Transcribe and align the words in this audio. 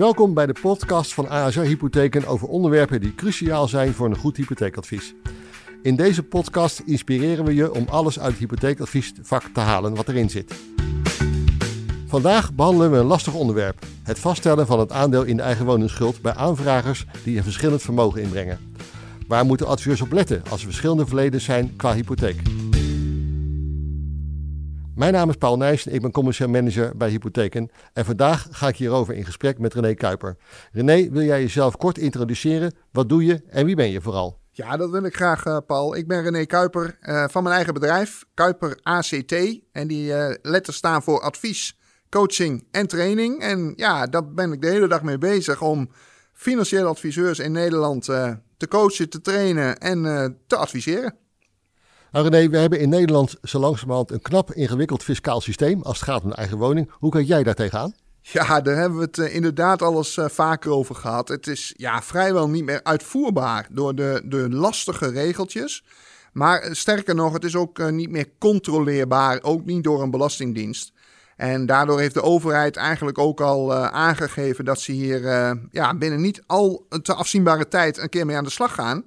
Welkom 0.00 0.34
bij 0.34 0.46
de 0.46 0.54
podcast 0.60 1.14
van 1.14 1.28
ASR 1.28 1.60
Hypotheken 1.60 2.26
over 2.26 2.48
onderwerpen 2.48 3.00
die 3.00 3.14
cruciaal 3.14 3.68
zijn 3.68 3.92
voor 3.92 4.06
een 4.06 4.16
goed 4.16 4.36
hypotheekadvies. 4.36 5.14
In 5.82 5.96
deze 5.96 6.22
podcast 6.22 6.82
inspireren 6.84 7.44
we 7.44 7.54
je 7.54 7.74
om 7.74 7.86
alles 7.88 8.20
uit 8.20 8.30
het 8.30 8.40
hypotheekadviesvak 8.40 9.42
te 9.54 9.60
halen 9.60 9.94
wat 9.94 10.08
erin 10.08 10.30
zit. 10.30 10.54
Vandaag 12.06 12.52
behandelen 12.52 12.90
we 12.90 12.96
een 12.96 13.04
lastig 13.04 13.34
onderwerp: 13.34 13.86
het 14.02 14.18
vaststellen 14.18 14.66
van 14.66 14.78
het 14.78 14.92
aandeel 14.92 15.22
in 15.22 15.36
de 15.36 15.42
eigen 15.42 15.66
woningsschuld 15.66 16.20
bij 16.22 16.34
aanvragers 16.34 17.06
die 17.24 17.36
een 17.36 17.42
verschillend 17.42 17.82
vermogen 17.82 18.22
inbrengen. 18.22 18.58
Waar 19.28 19.44
moeten 19.44 19.66
adviseurs 19.66 20.00
op 20.00 20.12
letten 20.12 20.42
als 20.50 20.60
er 20.60 20.66
verschillende 20.66 21.06
verleden 21.06 21.40
zijn 21.40 21.76
qua 21.76 21.94
hypotheek? 21.94 22.42
Mijn 25.00 25.12
naam 25.12 25.28
is 25.28 25.36
Paul 25.36 25.56
Nijs 25.56 25.86
en 25.86 25.94
ik 25.94 26.00
ben 26.00 26.10
commercieel 26.10 26.48
manager 26.48 26.96
bij 26.96 27.10
Hypotheken. 27.10 27.70
En 27.92 28.04
vandaag 28.04 28.46
ga 28.50 28.68
ik 28.68 28.76
hierover 28.76 29.14
in 29.14 29.24
gesprek 29.24 29.58
met 29.58 29.74
René 29.74 29.94
Kuiper. 29.94 30.36
René, 30.72 31.10
wil 31.10 31.22
jij 31.22 31.40
jezelf 31.40 31.76
kort 31.76 31.98
introduceren? 31.98 32.74
Wat 32.92 33.08
doe 33.08 33.24
je 33.24 33.42
en 33.48 33.64
wie 33.64 33.76
ben 33.76 33.90
je 33.90 34.00
vooral? 34.00 34.38
Ja, 34.50 34.76
dat 34.76 34.90
wil 34.90 35.04
ik 35.04 35.16
graag, 35.16 35.46
uh, 35.46 35.56
Paul. 35.66 35.96
Ik 35.96 36.08
ben 36.08 36.22
René 36.22 36.44
Kuiper 36.44 36.98
uh, 37.02 37.24
van 37.28 37.42
mijn 37.42 37.54
eigen 37.54 37.74
bedrijf, 37.74 38.24
Kuiper 38.34 38.78
ACT. 38.82 39.32
En 39.72 39.86
die 39.86 40.12
uh, 40.12 40.34
letters 40.42 40.76
staan 40.76 41.02
voor 41.02 41.20
advies, 41.20 41.78
coaching 42.10 42.66
en 42.70 42.86
training. 42.86 43.40
En 43.40 43.72
ja, 43.76 44.06
daar 44.06 44.32
ben 44.32 44.52
ik 44.52 44.60
de 44.60 44.68
hele 44.68 44.88
dag 44.88 45.02
mee 45.02 45.18
bezig 45.18 45.62
om 45.62 45.90
financiële 46.32 46.88
adviseurs 46.88 47.38
in 47.38 47.52
Nederland 47.52 48.04
te 48.56 48.68
coachen, 48.68 49.08
te 49.08 49.20
trainen 49.20 49.78
en 49.78 50.02
te 50.46 50.56
adviseren. 50.56 51.19
Nou 52.12 52.28
we 52.28 52.58
hebben 52.58 52.80
in 52.80 52.88
Nederland 52.88 53.36
zo 53.42 53.58
langzamerhand 53.58 54.10
een 54.10 54.22
knap 54.22 54.52
ingewikkeld 54.52 55.02
fiscaal 55.02 55.40
systeem 55.40 55.82
als 55.82 56.00
het 56.00 56.08
gaat 56.08 56.22
om 56.22 56.30
een 56.30 56.36
eigen 56.36 56.58
woning. 56.58 56.90
Hoe 56.92 57.10
kijk 57.10 57.26
jij 57.26 57.42
daar 57.42 57.54
tegenaan? 57.54 57.94
Ja, 58.20 58.60
daar 58.60 58.76
hebben 58.76 58.98
we 58.98 59.04
het 59.04 59.18
uh, 59.18 59.34
inderdaad 59.34 59.82
al 59.82 59.96
eens 59.96 60.16
uh, 60.16 60.28
vaker 60.28 60.70
over 60.70 60.94
gehad. 60.94 61.28
Het 61.28 61.46
is 61.46 61.74
ja, 61.76 62.02
vrijwel 62.02 62.48
niet 62.48 62.64
meer 62.64 62.80
uitvoerbaar 62.82 63.68
door 63.70 63.94
de, 63.94 64.22
de 64.24 64.50
lastige 64.50 65.10
regeltjes. 65.10 65.84
Maar 66.32 66.64
uh, 66.64 66.72
sterker 66.72 67.14
nog, 67.14 67.32
het 67.32 67.44
is 67.44 67.56
ook 67.56 67.90
niet 67.90 68.10
meer 68.10 68.28
controleerbaar, 68.38 69.42
ook 69.42 69.64
niet 69.64 69.84
door 69.84 70.02
een 70.02 70.10
belastingdienst. 70.10 70.92
En 71.36 71.66
daardoor 71.66 72.00
heeft 72.00 72.14
de 72.14 72.22
overheid 72.22 72.76
eigenlijk 72.76 73.18
ook 73.18 73.40
al 73.40 73.74
aangegeven 73.74 74.64
dat 74.64 74.80
ze 74.80 74.92
hier 74.92 75.20
ja, 75.70 75.94
binnen 75.94 76.20
niet 76.20 76.42
al 76.46 76.86
te 77.02 77.14
afzienbare 77.14 77.68
tijd 77.68 77.98
een 77.98 78.08
keer 78.08 78.26
mee 78.26 78.36
aan 78.36 78.44
de 78.44 78.50
slag 78.50 78.74
gaan. 78.74 79.04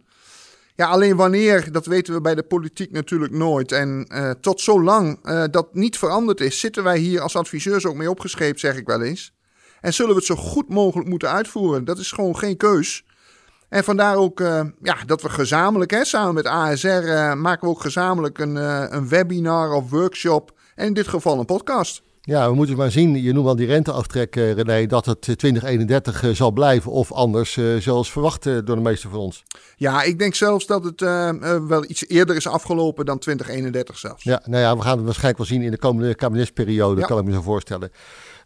Ja, 0.76 0.88
alleen 0.88 1.16
wanneer, 1.16 1.72
dat 1.72 1.86
weten 1.86 2.14
we 2.14 2.22
bij 2.22 2.36
de 2.36 2.44
politiek 2.44 2.92
natuurlijk 2.92 3.34
nooit. 3.34 3.72
En 3.72 4.08
uh, 4.14 4.32
tot 4.32 4.62
zolang 4.62 5.20
uh, 5.24 5.44
dat 5.52 5.74
niet 5.74 5.98
veranderd 5.98 6.42
is, 6.42 6.60
zitten 6.60 6.84
wij 6.84 6.98
hier 6.98 7.22
als 7.22 7.36
adviseurs 7.36 7.86
ook 7.86 7.96
mee 7.96 8.10
opgescheept, 8.10 8.60
zeg 8.60 8.78
ik 8.78 8.88
wel 8.88 9.02
eens. 9.02 9.34
En 9.82 9.94
zullen 9.94 10.12
we 10.12 10.18
het 10.18 10.26
zo 10.26 10.36
goed 10.36 10.70
mogelijk 10.70 11.10
moeten 11.10 11.30
uitvoeren. 11.30 11.86
Dat 11.86 11.98
is 11.98 12.12
gewoon 12.12 12.38
geen 12.38 12.58
keus. 12.58 13.06
En 13.70 13.84
vandaar 13.84 14.16
ook 14.16 14.40
uh, 14.40 14.62
ja, 14.82 14.98
dat 15.06 15.22
we 15.22 15.30
gezamenlijk, 15.30 15.92
hè, 15.92 16.06
samen 16.06 16.34
met 16.34 16.46
ASR, 16.46 16.88
maken 17.38 17.68
we 17.68 17.74
ook 17.74 17.82
gezamenlijk 17.82 18.38
een, 18.40 18.56
een 18.96 19.08
webinar 19.08 19.72
of 19.72 19.90
workshop. 19.90 20.60
En 20.76 20.86
in 20.86 20.94
dit 20.94 21.08
geval 21.08 21.40
een 21.40 21.46
podcast. 21.46 22.04
Ja, 22.26 22.50
we 22.50 22.56
moeten 22.56 22.76
maar 22.78 22.92
zien, 22.92 23.22
je 23.22 23.34
noemt 23.34 23.48
al 23.48 23.56
die 23.56 23.68
renteaftrek, 23.68 24.36
uh, 24.36 24.52
René, 24.52 24.86
dat 24.86 25.06
het 25.06 25.22
2031 25.22 26.24
uh, 26.24 26.36
zal 26.36 26.52
blijven 26.52 26.92
of 26.92 27.12
anders, 27.12 27.60
zoals 27.80 28.12
verwacht 28.12 28.44
door 28.44 28.76
de 28.76 28.82
meesten 28.82 29.10
van 29.10 29.20
ons. 29.20 29.44
Ja, 29.78 30.04
ik 30.04 30.20
denk 30.20 30.36
zelfs 30.36 30.66
dat 30.66 30.84
het 30.84 31.02
wel 31.68 31.84
iets 31.88 32.08
eerder 32.08 32.36
is 32.36 32.48
afgelopen 32.48 33.06
dan 33.06 33.20
2031 33.20 33.98
zelfs. 33.98 34.24
Ja, 34.24 34.42
nou 34.46 34.62
ja, 34.62 34.76
we 34.76 34.82
gaan 34.82 34.96
het 34.96 35.06
waarschijnlijk 35.06 35.38
wel 35.38 35.48
zien 35.48 35.62
in 35.62 35.72
de 35.72 35.78
komende 35.78 36.16
kabinetsperiode, 36.16 37.02
ja. 37.02 37.08
kan 37.08 37.18
ik 37.18 37.26
me 37.26 37.32
zo 37.32 37.42
voorstellen. 37.42 37.90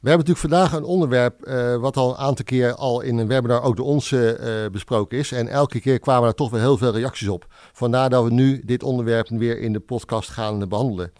We 0.01 0.09
hebben 0.09 0.27
natuurlijk 0.27 0.53
vandaag 0.53 0.73
een 0.73 0.83
onderwerp 0.83 1.49
wat 1.79 1.97
al 1.97 2.09
een 2.09 2.17
aantal 2.17 2.45
keer 2.45 2.73
al 2.73 3.01
in 3.01 3.17
een 3.17 3.27
webinar 3.27 3.63
ook 3.63 3.75
door 3.75 3.85
ons 3.85 4.15
besproken 4.71 5.17
is. 5.17 5.31
En 5.31 5.47
elke 5.47 5.79
keer 5.79 5.99
kwamen 5.99 6.27
er 6.27 6.35
toch 6.35 6.49
weer 6.49 6.61
heel 6.61 6.77
veel 6.77 6.93
reacties 6.93 7.27
op. 7.27 7.45
Vandaar 7.73 8.09
dat 8.09 8.23
we 8.23 8.31
nu 8.31 8.61
dit 8.65 8.83
onderwerp 8.83 9.29
weer 9.29 9.59
in 9.59 9.73
de 9.73 9.79
podcast 9.79 10.29
gaan 10.29 10.67
behandelen. 10.69 11.11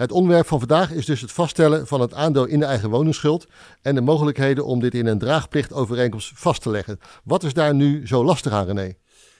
Het 0.00 0.12
onderwerp 0.12 0.46
van 0.46 0.58
vandaag 0.58 0.92
is 0.92 1.06
dus 1.06 1.20
het 1.20 1.32
vaststellen 1.32 1.86
van 1.86 2.00
het 2.00 2.14
aandeel 2.14 2.44
in 2.44 2.58
de 2.58 2.64
eigen 2.64 2.90
woningsschuld 2.90 3.46
en 3.82 3.94
de 3.94 4.00
mogelijkheden 4.00 4.64
om 4.64 4.80
dit 4.80 4.94
in 4.94 5.06
een 5.06 5.18
draagplichtovereenkomst 5.18 6.32
vast 6.34 6.62
te 6.62 6.70
leggen. 6.70 7.00
Wat 7.24 7.42
is 7.42 7.54
daar 7.54 7.74
nu 7.74 8.06
zo 8.06 8.24
lastig 8.24 8.52
aan, 8.52 8.66
René? 8.66 8.94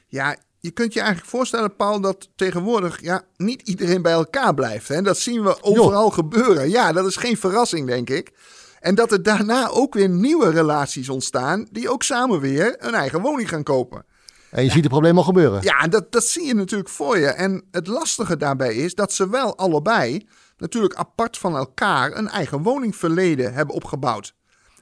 Ja, 0.06 0.36
je 0.58 0.70
kunt 0.70 0.92
je 0.92 1.00
eigenlijk 1.00 1.30
voorstellen, 1.30 1.76
Paul, 1.76 2.00
dat 2.00 2.28
tegenwoordig 2.36 3.02
ja, 3.02 3.22
niet 3.36 3.62
iedereen 3.62 4.02
bij 4.02 4.12
elkaar 4.12 4.54
blijft. 4.54 4.88
Hè? 4.88 5.02
Dat 5.02 5.18
zien 5.18 5.42
we 5.42 5.62
overal 5.62 6.10
gebeuren. 6.10 6.70
Ja, 6.70 6.92
dat 6.92 7.06
is 7.06 7.16
geen 7.16 7.36
verrassing, 7.36 7.86
denk 7.86 8.10
ik. 8.10 8.32
En 8.80 8.94
dat 8.94 9.12
er 9.12 9.22
daarna 9.22 9.68
ook 9.68 9.94
weer 9.94 10.08
nieuwe 10.08 10.50
relaties 10.50 11.08
ontstaan 11.08 11.68
die 11.70 11.90
ook 11.90 12.02
samen 12.02 12.40
weer 12.40 12.76
een 12.78 12.94
eigen 12.94 13.20
woning 13.20 13.48
gaan 13.48 13.62
kopen. 13.62 14.04
En 14.50 14.64
je 14.64 14.70
ziet 14.70 14.82
het 14.82 14.92
probleem 14.92 15.16
al 15.16 15.24
gebeuren. 15.24 15.62
Ja, 15.62 15.86
dat, 15.86 16.12
dat 16.12 16.24
zie 16.24 16.46
je 16.46 16.54
natuurlijk 16.54 16.88
voor 16.88 17.18
je. 17.18 17.26
En 17.26 17.64
het 17.70 17.86
lastige 17.86 18.36
daarbij 18.36 18.74
is 18.74 18.94
dat 18.94 19.12
ze 19.12 19.28
wel 19.28 19.56
allebei 19.56 20.26
natuurlijk 20.60 20.94
apart 20.94 21.38
van 21.38 21.56
elkaar 21.56 22.16
een 22.16 22.28
eigen 22.28 22.62
woningverleden 22.62 23.54
hebben 23.54 23.74
opgebouwd. 23.74 24.34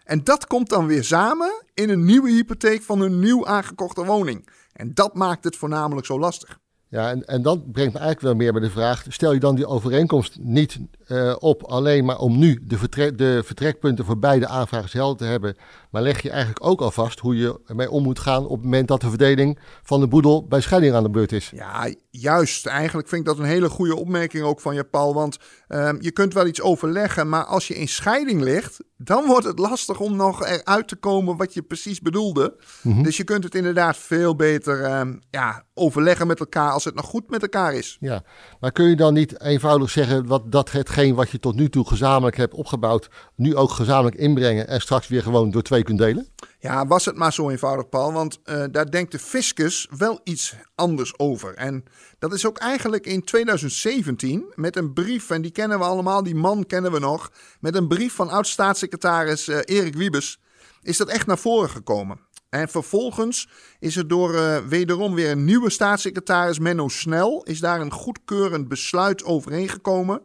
En 0.05 0.25
dat 0.25 0.47
komt 0.47 0.69
dan 0.69 0.87
weer 0.87 1.05
samen 1.05 1.63
in 1.75 1.91
een 1.91 2.05
nieuwe 2.05 2.31
hypotheek 2.31 2.83
van 2.83 3.01
een 3.01 3.19
nieuw 3.19 3.47
aangekochte 3.47 4.05
woning. 4.05 4.49
En 4.73 4.95
dat 4.95 5.15
maakt 5.15 5.45
het 5.45 5.57
voornamelijk 5.57 6.07
zo 6.07 6.19
lastig. 6.19 6.59
Ja, 6.91 7.11
en, 7.11 7.25
en 7.27 7.43
dat 7.43 7.73
brengt 7.73 7.93
me 7.93 7.99
eigenlijk 7.99 8.21
wel 8.21 8.35
meer 8.35 8.53
bij 8.53 8.61
de 8.61 8.71
vraag: 8.71 9.05
stel 9.09 9.33
je 9.33 9.41
dan 9.41 9.55
die 9.55 9.67
overeenkomst 9.67 10.39
niet 10.41 10.79
uh, 11.09 11.37
op 11.39 11.63
alleen 11.63 12.05
maar 12.05 12.19
om 12.19 12.39
nu 12.39 12.61
de, 12.63 12.79
vertrek, 12.79 13.19
de 13.19 13.43
vertrekpunten 13.45 14.05
voor 14.05 14.19
beide 14.19 14.47
aanvragers 14.47 14.93
helder 14.93 15.17
te 15.17 15.25
hebben, 15.25 15.57
maar 15.91 16.03
leg 16.03 16.23
je 16.23 16.31
eigenlijk 16.31 16.65
ook 16.65 16.81
al 16.81 16.91
vast 16.91 17.19
hoe 17.19 17.37
je 17.37 17.61
ermee 17.67 17.91
om 17.91 18.03
moet 18.03 18.19
gaan 18.19 18.45
op 18.45 18.57
het 18.57 18.65
moment 18.65 18.89
dat 18.89 19.01
de 19.01 19.09
verdeling 19.09 19.59
van 19.83 20.01
de 20.01 20.09
boedel 20.09 20.47
bij 20.47 20.61
scheiding 20.61 20.95
aan 20.95 21.03
de 21.03 21.11
beurt 21.11 21.33
is? 21.33 21.51
Ja, 21.55 21.93
juist. 22.11 22.67
Eigenlijk 22.67 23.09
vind 23.09 23.21
ik 23.21 23.27
dat 23.27 23.39
een 23.39 23.45
hele 23.45 23.69
goede 23.69 23.97
opmerking 23.97 24.45
ook 24.45 24.61
van 24.61 24.75
je, 24.75 24.85
Paul. 24.85 25.15
Want 25.15 25.39
uh, 25.69 25.91
je 25.99 26.11
kunt 26.11 26.35
wel 26.35 26.47
iets 26.47 26.61
overleggen, 26.61 27.29
maar 27.29 27.45
als 27.45 27.69
je 27.69 27.75
in 27.75 27.89
scheiding 27.89 28.43
ligt, 28.43 28.79
dan 28.97 29.27
wordt 29.27 29.47
het 29.47 29.59
lastig 29.59 30.01
om 30.01 30.17
nog 30.17 30.47
eruit 30.47 30.89
te 30.89 30.97
komen 30.97 31.37
wat 31.37 31.55
je 31.55 31.63
precies 31.63 32.01
bedoelde. 32.01 32.57
Mm 32.83 32.93
-hmm. 32.93 33.03
Dus 33.03 33.17
je 33.17 33.25
kunt 33.25 33.45
het 33.45 33.55
inderdaad 33.55 33.97
veel 33.97 34.37
beter 34.37 34.81
uh, 34.81 35.15
ja, 35.31 35.65
overleggen 35.75 36.27
met 36.27 36.41
elkaar 36.41 36.71
als 36.71 36.85
het 36.85 36.95
nog 36.95 37.05
goed 37.05 37.31
met 37.31 37.43
elkaar 37.43 37.75
is. 37.75 37.97
Ja, 38.01 38.23
maar 38.61 38.73
kun 38.73 38.89
je 38.89 38.97
dan 38.97 39.15
niet 39.15 39.41
eenvoudig 39.41 39.91
zeggen 39.91 40.27
wat 40.27 40.53
dat 40.53 40.73
hetgeen 40.73 41.15
wat 41.15 41.31
je 41.31 41.39
tot 41.39 41.55
nu 41.55 41.69
toe 41.69 41.87
gezamenlijk 41.87 42.37
hebt 42.37 42.55
opgebouwd, 42.55 43.09
nu 43.35 43.57
ook 43.57 43.71
gezamenlijk 43.71 44.17
inbrengen 44.17 44.69
en 44.69 44.81
straks 44.81 45.09
weer 45.09 45.23
gewoon 45.23 45.51
door 45.51 45.63
twee 45.63 45.78
kunt 45.83 45.99
delen? 45.99 46.29
Ja, 46.59 46.87
was 46.87 47.05
het 47.05 47.17
maar 47.17 47.33
zo 47.33 47.51
eenvoudig, 47.51 47.89
Paul. 47.89 48.13
Want 48.13 48.41
uh, 48.45 48.65
daar 48.71 48.91
denkt 48.91 49.13
de 49.13 49.19
fiscus 49.19 49.89
wel 49.99 50.21
iets 50.25 50.55
anders 50.75 51.19
over. 51.19 51.55
En 51.55 51.85
dat 52.19 52.33
is 52.33 52.47
ook 52.47 52.59
eigenlijk 52.59 53.07
in 53.07 53.25
2017 53.25 54.53
met 54.55 54.77
een 54.77 54.93
brief, 54.93 55.31
en 55.31 55.43
die 55.43 55.51
kennen 55.51 55.79
we 55.79 55.85
allemaal, 55.85 56.23
die 56.23 56.35
man 56.35 56.67
kennen 56.67 56.93
we 56.93 56.99
nog, 56.99 57.33
met 57.61 57.75
een 57.75 57.89
brief 57.89 58.15
van 58.15 58.29
oud-staatssecretaris 58.29 59.49
uh, 59.49 59.59
Erik 59.65 59.95
Wiebes, 59.95 60.41
is 60.83 60.97
dat 60.97 61.09
echt 61.09 61.27
naar 61.27 61.39
voren 61.39 61.71
gekomen. 61.71 62.21
En 62.49 62.69
vervolgens 62.69 63.49
is 63.79 63.97
er 63.97 64.09
door 64.09 64.35
uh, 64.35 64.57
wederom 64.57 65.15
weer 65.15 65.31
een 65.31 65.45
nieuwe 65.45 65.71
staatssecretaris, 65.71 66.59
Menno 66.59 66.89
Snel, 66.89 67.43
is 67.43 67.61
daar 67.61 67.81
een 67.81 67.93
goedkeurend 67.93 68.69
besluit 68.69 69.25
overeengekomen. 69.25 70.23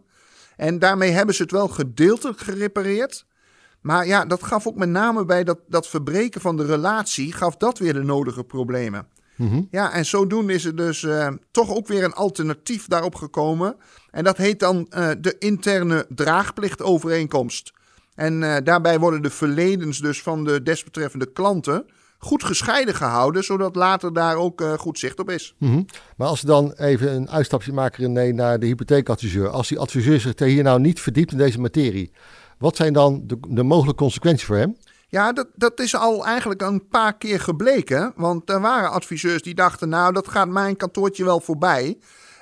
En 0.55 0.79
daarmee 0.79 1.11
hebben 1.11 1.35
ze 1.35 1.41
het 1.41 1.51
wel 1.51 1.67
gedeeltelijk 1.67 2.39
gerepareerd. 2.39 3.25
Maar 3.83 4.07
ja, 4.07 4.25
dat 4.25 4.44
gaf 4.44 4.67
ook 4.67 4.75
met 4.75 4.89
name 4.89 5.25
bij 5.25 5.44
dat, 5.44 5.59
dat 5.67 5.88
verbreken 5.88 6.41
van 6.41 6.57
de 6.57 6.66
relatie, 6.66 7.33
gaf 7.33 7.57
dat 7.57 7.79
weer 7.79 7.94
de 7.94 8.03
nodige 8.03 8.44
problemen. 8.44 9.07
Mm 9.35 9.49
-hmm. 9.49 9.67
Ja, 9.71 9.94
en 9.94 10.05
zodoende 10.05 10.53
is 10.53 10.66
er 10.66 10.75
dus 10.75 11.01
uh, 11.01 11.27
toch 11.51 11.75
ook 11.75 11.88
weer 11.88 12.03
een 12.03 12.13
alternatief 12.13 12.88
daarop 12.88 13.16
gekomen. 13.16 13.75
En 14.11 14.23
dat 14.23 14.38
heet 14.38 14.59
dan 14.59 14.88
uh, 14.97 15.09
de 15.19 15.35
interne 15.39 16.05
draagplichtovereenkomst. 16.09 17.73
En 18.16 18.41
uh, 18.41 18.55
daarbij 18.63 18.99
worden 18.99 19.21
de 19.21 19.29
verledens 19.29 20.00
dus 20.00 20.21
van 20.21 20.44
de 20.44 20.63
desbetreffende 20.63 21.31
klanten 21.31 21.85
goed 22.18 22.44
gescheiden 22.44 22.95
gehouden, 22.95 23.44
zodat 23.44 23.75
later 23.75 24.13
daar 24.13 24.35
ook 24.35 24.63
goed 24.77 25.00
zicht 25.00 25.19
op 25.19 25.30
is. 25.30 25.56
Mm 25.57 25.71
-hmm. 25.71 25.85
Maar 26.18 26.27
als 26.27 26.41
we 26.41 26.47
dan 26.47 26.71
even 26.71 27.15
een 27.15 27.30
uitstapje 27.30 27.74
maken 27.74 28.03
René, 28.03 28.31
naar 28.31 28.59
de 28.59 28.65
hypotheekadviseur. 28.65 29.50
Als 29.50 29.68
die 29.68 29.80
adviseur 29.80 30.19
zich 30.19 30.39
hier 30.39 30.63
nou 30.63 30.80
niet 30.80 31.00
verdiept 31.00 31.31
in 31.31 31.38
deze 31.38 31.59
materie, 31.59 32.12
wat 32.63 32.75
zijn 32.75 32.94
dan 32.94 33.24
de, 33.25 33.38
de 33.48 33.63
mogelijke 33.63 34.01
consequenties 34.01 34.45
voor 34.45 34.56
hem? 34.56 34.77
Ja, 35.07 35.33
dat, 35.33 35.48
dat 35.56 35.80
is 35.80 35.95
al 35.95 36.25
eigenlijk 36.25 36.62
een 36.62 36.88
paar 36.88 37.18
keer 37.18 37.39
gebleken. 37.39 38.13
Want 38.15 38.50
er 38.50 38.62
waren 38.62 38.92
adviseurs 38.92 39.42
die 39.42 39.54
dachten, 39.54 39.89
nou, 39.89 40.13
dat 40.13 40.27
gaat 40.27 40.48
mijn 40.48 40.75
kantoortje 40.75 41.24
wel 41.24 41.39
voorbij. 41.39 41.98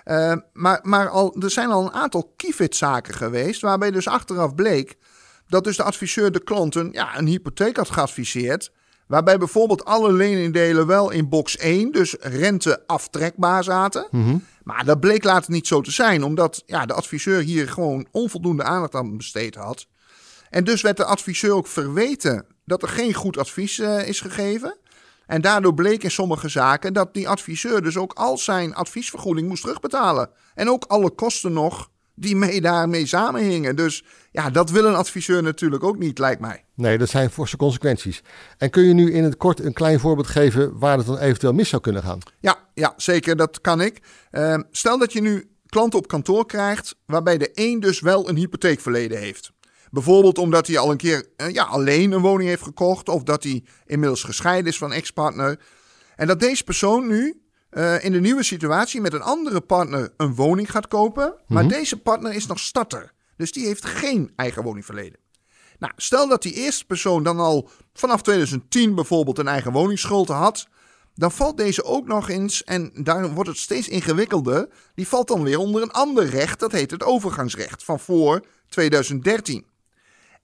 Uh, 0.05 0.33
maar 0.53 0.79
maar 0.83 1.09
al, 1.09 1.35
er 1.39 1.51
zijn 1.51 1.69
al 1.69 1.83
een 1.85 1.91
aantal 1.91 2.33
kievitzaken 2.35 3.13
geweest, 3.13 3.61
waarbij 3.61 3.91
dus 3.91 4.07
achteraf 4.07 4.55
bleek 4.55 4.97
dat 5.47 5.63
dus 5.63 5.77
de 5.77 5.83
adviseur 5.83 6.31
de 6.31 6.43
klanten 6.43 6.89
ja, 6.91 7.17
een 7.17 7.27
hypotheek 7.27 7.77
had 7.77 7.89
geadviseerd. 7.89 8.71
Waarbij 9.07 9.37
bijvoorbeeld 9.37 9.85
alle 9.85 10.13
leningdelen 10.13 10.87
wel 10.87 11.09
in 11.11 11.29
box 11.29 11.57
1, 11.57 11.91
dus 11.91 12.15
rente 12.19 12.83
aftrekbaar 12.87 13.63
zaten. 13.63 14.07
Mm 14.11 14.23
-hmm. 14.23 14.43
Maar 14.63 14.85
dat 14.85 14.99
bleek 14.99 15.23
later 15.23 15.51
niet 15.51 15.67
zo 15.67 15.81
te 15.81 15.91
zijn, 15.91 16.23
omdat 16.23 16.63
ja, 16.65 16.85
de 16.85 16.93
adviseur 16.93 17.41
hier 17.41 17.67
gewoon 17.69 18.07
onvoldoende 18.11 18.63
aandacht 18.63 18.95
aan 18.95 19.17
besteed 19.17 19.55
had. 19.55 19.87
En 20.51 20.63
dus 20.63 20.81
werd 20.81 20.97
de 20.97 21.05
adviseur 21.05 21.53
ook 21.53 21.67
verweten 21.67 22.45
dat 22.65 22.81
er 22.81 22.87
geen 22.87 23.13
goed 23.13 23.37
advies 23.37 23.79
uh, 23.79 24.07
is 24.07 24.21
gegeven. 24.21 24.77
En 25.25 25.41
daardoor 25.41 25.73
bleek 25.73 26.03
in 26.03 26.11
sommige 26.11 26.49
zaken 26.49 26.93
dat 26.93 27.13
die 27.13 27.29
adviseur 27.29 27.81
dus 27.81 27.97
ook 27.97 28.13
al 28.13 28.37
zijn 28.37 28.75
adviesvergoeding 28.75 29.47
moest 29.47 29.61
terugbetalen. 29.61 30.29
En 30.55 30.69
ook 30.69 30.83
alle 30.87 31.09
kosten 31.09 31.53
nog 31.53 31.89
die 32.15 32.35
mee 32.35 32.61
daarmee 32.61 33.05
samenhingen. 33.05 33.75
Dus 33.75 34.03
ja, 34.31 34.49
dat 34.49 34.69
wil 34.69 34.85
een 34.85 34.95
adviseur 34.95 35.43
natuurlijk 35.43 35.83
ook 35.83 35.97
niet, 35.97 36.19
lijkt 36.19 36.41
mij. 36.41 36.65
Nee, 36.75 36.97
dat 36.97 37.09
zijn 37.09 37.29
forse 37.29 37.57
consequenties. 37.57 38.23
En 38.57 38.69
kun 38.69 38.83
je 38.83 38.93
nu 38.93 39.13
in 39.13 39.23
het 39.23 39.37
kort 39.37 39.59
een 39.59 39.73
klein 39.73 39.99
voorbeeld 39.99 40.27
geven 40.27 40.79
waar 40.79 40.97
het 40.97 41.05
dan 41.05 41.17
eventueel 41.17 41.53
mis 41.53 41.69
zou 41.69 41.81
kunnen 41.81 42.03
gaan? 42.03 42.19
Ja, 42.39 42.57
ja 42.73 42.93
zeker, 42.97 43.35
dat 43.35 43.61
kan 43.61 43.81
ik. 43.81 43.99
Uh, 44.31 44.59
stel 44.71 44.97
dat 44.97 45.13
je 45.13 45.21
nu 45.21 45.49
klanten 45.65 45.99
op 45.99 46.07
kantoor 46.07 46.45
krijgt 46.45 46.95
waarbij 47.05 47.37
de 47.37 47.51
een 47.53 47.79
dus 47.79 47.99
wel 47.99 48.29
een 48.29 48.35
hypotheekverleden 48.35 49.17
heeft. 49.17 49.51
Bijvoorbeeld 49.91 50.37
omdat 50.37 50.67
hij 50.67 50.77
al 50.77 50.91
een 50.91 50.97
keer 50.97 51.27
uh, 51.37 51.49
ja, 51.49 51.63
alleen 51.63 52.11
een 52.11 52.21
woning 52.21 52.49
heeft 52.49 52.63
gekocht 52.63 53.09
of 53.09 53.23
dat 53.23 53.43
hij 53.43 53.63
inmiddels 53.85 54.23
gescheiden 54.23 54.71
is 54.71 54.77
van 54.77 54.93
ex-partner. 54.93 55.59
En 56.15 56.27
dat 56.27 56.39
deze 56.39 56.63
persoon 56.63 57.07
nu 57.07 57.41
uh, 57.71 58.03
in 58.03 58.11
de 58.11 58.19
nieuwe 58.19 58.43
situatie 58.43 59.01
met 59.01 59.13
een 59.13 59.21
andere 59.21 59.61
partner 59.61 60.13
een 60.17 60.35
woning 60.35 60.71
gaat 60.71 60.87
kopen. 60.87 61.35
Maar 61.47 61.63
mhm. 61.63 61.73
deze 61.73 61.97
partner 61.97 62.33
is 62.33 62.47
nog 62.47 62.59
starter. 62.59 63.11
Dus 63.37 63.51
die 63.51 63.65
heeft 63.65 63.85
geen 63.85 64.31
eigen 64.35 64.63
woningverleden. 64.63 65.19
Nou, 65.79 65.93
stel 65.95 66.27
dat 66.27 66.41
die 66.41 66.53
eerste 66.53 66.85
persoon 66.85 67.23
dan 67.23 67.39
al 67.39 67.69
vanaf 67.93 68.21
2010 68.21 68.95
bijvoorbeeld 68.95 69.37
een 69.37 69.47
eigen 69.47 69.71
woningsschuld 69.71 70.27
had. 70.27 70.67
Dan 71.15 71.31
valt 71.31 71.57
deze 71.57 71.83
ook 71.83 72.07
nog 72.07 72.29
eens, 72.29 72.63
en 72.63 72.91
daar 72.93 73.33
wordt 73.33 73.49
het 73.49 73.57
steeds 73.57 73.87
ingewikkelder. 73.87 74.67
Die 74.95 75.07
valt 75.07 75.27
dan 75.27 75.43
weer 75.43 75.57
onder 75.57 75.81
een 75.81 75.91
ander 75.91 76.25
recht, 76.25 76.59
dat 76.59 76.71
heet 76.71 76.91
het 76.91 77.03
overgangsrecht 77.03 77.83
van 77.83 77.99
voor 77.99 78.45
2013. 78.69 79.65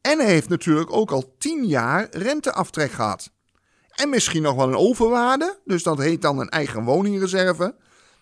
En 0.08 0.20
heeft 0.20 0.50
natuurlijk 0.50 0.94
ook 0.94 1.12
al 1.12 1.36
10 1.38 1.66
jaar 1.66 2.08
renteaftrek 2.12 2.92
gehad. 2.92 3.32
En 3.90 4.10
misschien 4.10 4.42
nog 4.42 4.56
wel 4.56 4.68
een 4.68 4.76
overwaarde. 4.76 5.60
Dus 5.66 5.84
dat 5.84 5.98
heet 5.98 6.22
dan 6.22 6.40
een 6.40 6.50
eigen 6.50 6.84
woningreserve. 6.84 7.76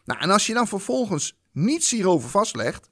Nou, 0.06 0.20
en 0.20 0.30
als 0.30 0.48
je 0.48 0.54
dan 0.54 0.68
vervolgens 0.68 1.38
niets 1.52 1.92
hierover 1.92 2.30
vastlegt. 2.30 2.90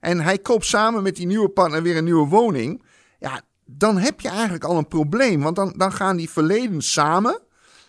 En 0.00 0.20
hij 0.20 0.38
koopt 0.38 0.64
samen 0.64 1.02
met 1.02 1.16
die 1.16 1.26
nieuwe 1.26 1.48
partner 1.48 1.82
weer 1.82 1.96
een 1.96 2.04
nieuwe 2.04 2.28
woning. 2.28 2.82
Ja, 3.18 3.42
dan 3.64 3.98
heb 3.98 4.20
je 4.20 4.28
eigenlijk 4.28 4.64
al 4.64 4.76
een 4.76 4.88
probleem. 4.88 5.42
Want 5.42 5.56
dan, 5.56 5.74
dan 5.76 5.92
gaan 5.92 6.16
die 6.16 6.30
verleden 6.30 6.82
samen. 6.82 7.40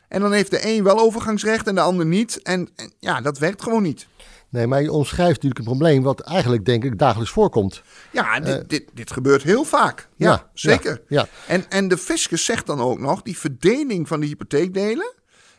En 0.08 0.22
dan 0.22 0.32
heeft 0.32 0.52
de 0.52 0.66
een 0.68 0.84
wel 0.84 1.00
overgangsrecht 1.00 1.68
en 1.68 1.76
de 1.76 1.82
ander 1.82 2.06
niet. 2.06 2.42
En 2.42 2.70
ja, 3.00 3.22
dat 3.22 3.38
werkt 3.38 3.64
gewoon 3.64 3.84
niet. 3.84 4.08
Nee, 4.50 4.68
maar 4.68 4.82
je 4.82 4.92
omschrijft 4.92 5.34
natuurlijk 5.34 5.60
een 5.60 5.66
probleem 5.66 6.04
wat 6.04 6.20
eigenlijk 6.20 6.66
denk 6.66 6.84
ik 6.84 6.98
dagelijks 6.98 7.32
voorkomt. 7.32 7.82
Ja, 8.12 8.40
dit, 8.40 8.58
uh, 8.58 8.64
dit, 8.68 8.84
dit, 8.94 9.12
gebeurt 9.12 9.44
heel 9.44 9.64
vaak. 9.64 10.08
Ja, 10.16 10.50
zeker. 10.54 11.02
Ja, 11.08 11.28
En, 11.48 11.66
en 11.70 11.88
de 11.88 11.98
fiscus 11.98 12.46
zegt 12.46 12.66
dan 12.66 12.82
ook 12.82 13.00
nog, 13.00 13.22
die 13.22 13.38
verdeling 13.38 14.08
van 14.08 14.20
de 14.20 14.26
hypotheekdelen, 14.26 15.14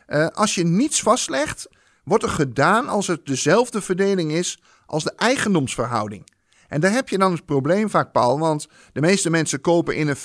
uh, 0.07 0.27
als 0.27 0.55
je 0.55 0.63
niets 0.63 1.01
vastlegt, 1.01 1.67
wordt 2.03 2.23
er 2.23 2.29
gedaan 2.29 2.87
als 2.87 3.07
het 3.07 3.25
dezelfde 3.25 3.81
verdeling 3.81 4.31
is 4.31 4.59
als 4.85 5.03
de 5.03 5.13
eigendomsverhouding. 5.15 6.29
En 6.67 6.81
daar 6.81 6.91
heb 6.91 7.09
je 7.09 7.17
dan 7.17 7.31
het 7.31 7.45
probleem 7.45 7.89
vaak, 7.89 8.11
Paul, 8.11 8.39
want 8.39 8.67
de 8.93 9.01
meeste 9.01 9.29
mensen 9.29 9.61
kopen 9.61 9.95
in 9.95 10.07
een 10.07 10.17
50-50 10.17 10.19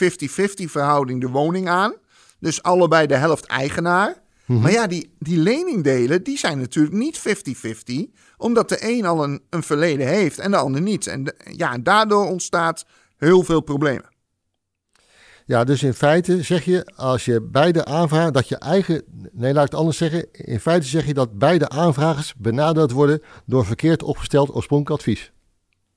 verhouding 0.71 1.21
de 1.21 1.29
woning 1.29 1.69
aan. 1.69 1.95
Dus 2.39 2.63
allebei 2.63 3.07
de 3.07 3.17
helft 3.17 3.47
eigenaar. 3.47 4.23
Mhm. 4.47 4.61
Maar 4.61 4.73
ja, 4.73 4.87
die, 4.87 5.15
die 5.19 5.39
leningdelen, 5.39 6.23
die 6.23 6.39
zijn 6.39 6.59
natuurlijk 6.59 6.95
niet 6.95 7.19
50-50, 7.19 7.23
omdat 8.37 8.69
de 8.69 8.79
een 8.81 9.05
al 9.05 9.25
een, 9.25 9.43
een 9.51 9.63
verleden 9.63 10.07
heeft 10.07 10.39
en 10.39 10.51
de 10.51 10.57
ander 10.57 10.81
niet. 10.81 11.07
En 11.07 11.35
ja, 11.51 11.79
daardoor 11.79 12.27
ontstaat 12.27 12.87
heel 13.17 13.43
veel 13.43 13.61
problemen. 13.61 14.15
Ja, 15.47 15.65
dus 15.65 15.83
in 15.83 15.95
feite 15.95 16.43
zeg 16.43 16.65
je, 16.65 16.93
als 16.97 17.25
je 17.25 17.41
beide 17.41 17.85
aanvragen, 17.85 18.33
dat 18.33 18.49
je 18.49 18.57
eigen. 18.57 19.03
Nee, 19.33 19.53
laat 19.53 19.65
ik 19.65 19.71
het 19.71 19.81
anders 19.81 19.97
zeggen. 19.97 20.33
In 20.33 20.61
feite 20.61 20.87
zeg 20.87 21.07
je 21.07 21.15
dat 21.15 21.39
beide 21.39 21.69
aanvragers 21.69 22.35
benadeeld 22.37 22.91
worden 22.91 23.23
door 23.45 23.67
verkeerd 23.67 24.03
opgesteld 24.03 24.55
oorspronkelijk 24.55 25.01
advies. 25.01 25.33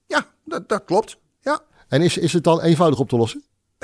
Ja, 0.05 0.25
dat, 0.45 0.69
dat 0.69 0.85
klopt. 0.85 1.17
Ja. 1.41 1.61
En 1.87 2.01
is, 2.01 2.17
is 2.17 2.33
het 2.33 2.43
dan 2.43 2.61
eenvoudig 2.61 2.99
op 2.99 3.09
te 3.09 3.17
lossen? 3.17 3.43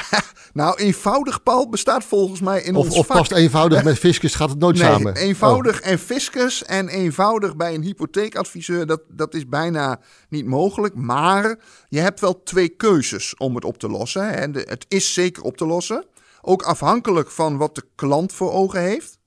nou, 0.53 0.77
eenvoudig, 0.77 1.43
Paul, 1.43 1.69
bestaat 1.69 2.03
volgens 2.03 2.41
mij 2.41 2.61
in 2.61 2.75
of, 2.75 2.85
ons 2.85 2.95
Of 2.95 3.07
past 3.07 3.31
eenvoudig 3.31 3.83
met 3.83 3.97
fiscus, 3.97 4.35
gaat 4.35 4.49
het 4.49 4.59
nooit 4.59 4.77
nee, 4.77 4.91
samen? 4.91 5.15
eenvoudig 5.15 5.81
oh. 5.81 5.87
en 5.87 5.99
fiscus 5.99 6.63
en 6.63 6.87
eenvoudig 6.87 7.55
bij 7.55 7.73
een 7.73 7.81
hypotheekadviseur, 7.81 8.85
dat, 8.85 9.01
dat 9.09 9.33
is 9.33 9.47
bijna 9.47 9.99
niet 10.29 10.45
mogelijk. 10.45 10.95
Maar 10.95 11.59
je 11.87 11.99
hebt 11.99 12.19
wel 12.19 12.43
twee 12.43 12.69
keuzes 12.69 13.37
om 13.37 13.55
het 13.55 13.65
op 13.65 13.77
te 13.77 13.89
lossen. 13.89 14.27
Hè. 14.27 14.41
het 14.51 14.85
is 14.87 15.13
zeker 15.13 15.43
op 15.43 15.57
te 15.57 15.65
lossen. 15.65 16.05
Ook 16.41 16.63
afhankelijk 16.63 17.31
van 17.31 17.57
wat 17.57 17.75
de 17.75 17.83
klant 17.95 18.33
voor 18.33 18.51
ogen 18.51 18.81
heeft. 18.81 19.17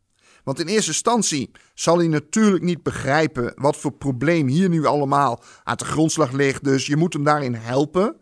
Want 0.44 0.60
in 0.60 0.66
eerste 0.66 0.90
instantie 0.90 1.50
zal 1.74 1.98
hij 1.98 2.08
natuurlijk 2.08 2.64
niet 2.64 2.82
begrijpen 2.82 3.52
wat 3.56 3.76
voor 3.76 3.92
probleem 3.92 4.46
hier 4.46 4.68
nu 4.68 4.84
allemaal 4.84 5.42
aan 5.64 5.76
de 5.76 5.84
grondslag 5.84 6.32
ligt. 6.32 6.64
Dus 6.64 6.86
je 6.86 6.96
moet 6.96 7.12
hem 7.12 7.24
daarin 7.24 7.54
helpen. 7.54 8.16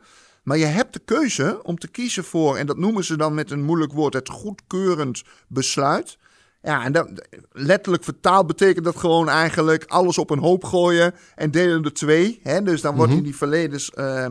Maar 0.46 0.58
je 0.58 0.64
hebt 0.64 0.92
de 0.92 1.00
keuze 1.04 1.60
om 1.62 1.78
te 1.78 1.88
kiezen 1.88 2.24
voor, 2.24 2.56
en 2.56 2.66
dat 2.66 2.76
noemen 2.76 3.04
ze 3.04 3.16
dan 3.16 3.34
met 3.34 3.50
een 3.50 3.62
moeilijk 3.62 3.92
woord, 3.92 4.14
het 4.14 4.28
goedkeurend 4.28 5.22
besluit. 5.48 6.18
Ja, 6.62 6.84
en 6.84 6.92
dat, 6.92 7.26
letterlijk 7.52 8.04
vertaald 8.04 8.46
betekent 8.46 8.84
dat 8.84 8.96
gewoon 8.96 9.28
eigenlijk 9.28 9.84
alles 9.84 10.18
op 10.18 10.30
een 10.30 10.38
hoop 10.38 10.64
gooien 10.64 11.14
en 11.34 11.50
delen 11.50 11.84
er 11.84 11.92
twee. 11.92 12.40
Hè? 12.42 12.62
Dus 12.62 12.80
dan 12.80 12.96
wordt 12.96 13.12
mm 13.12 13.22
die 13.22 13.36
verledens 13.36 13.92
uh, 13.94 14.26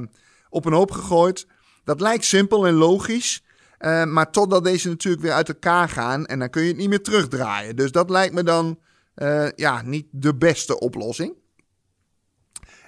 op 0.50 0.66
een 0.66 0.74
hoop 0.74 0.92
gegooid. 0.92 1.48
Dat 1.84 2.02
lijkt 2.02 2.26
simpel 2.26 2.68
en 2.68 2.74
logisch. 2.74 3.44
Uh, 3.80 4.06
maar 4.06 4.32
totdat 4.32 4.64
deze 4.64 4.88
natuurlijk 4.90 5.24
weer 5.24 5.34
uit 5.34 5.48
elkaar 5.48 5.90
gaan 5.90 6.26
en 6.26 6.40
dan 6.40 6.50
kun 6.50 6.62
je 6.62 6.68
het 6.68 6.78
niet 6.78 6.90
meer 6.90 7.04
terugdraaien. 7.04 7.76
Dus 7.76 7.92
dat 7.92 8.10
lijkt 8.10 8.34
me 8.34 8.44
dan 8.44 8.80
uh, 9.16 9.48
ja, 9.56 9.82
niet 9.82 10.08
de 10.12 10.36
beste 10.36 10.80
oplossing. 10.80 11.34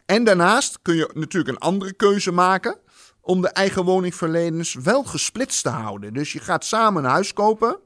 En 0.05 0.23
daarnaast 0.23 0.79
kun 0.81 0.95
je 0.95 1.11
natuurlijk 1.13 1.53
een 1.55 1.67
andere 1.67 1.93
keuze 1.93 2.31
maken 2.31 2.85
om 3.27 3.41
de 3.41 3.47
eigen 3.47 3.83
woningverleners 3.83 4.73
wel 4.73 5.03
gesplitst 5.03 5.63
te 5.63 5.69
houden. 5.69 6.13
Dus 6.13 6.33
je 6.33 6.39
gaat 6.39 6.65
samen 6.65 7.03
een 7.03 7.09
huis 7.09 7.33
kopen, 7.33 7.79